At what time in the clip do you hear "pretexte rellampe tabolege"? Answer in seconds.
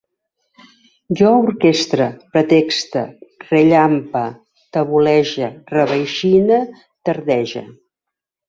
2.37-5.53